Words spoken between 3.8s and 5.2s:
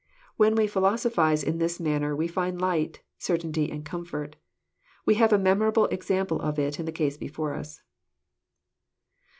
comfort. We